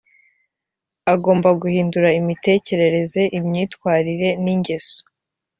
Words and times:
agomba 1.13 1.49
guhindura 1.61 2.09
imitekerereze 2.19 3.21
imyitwarire 3.37 4.29
n’ingeso 4.43 4.99